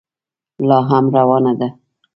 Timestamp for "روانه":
1.17-1.53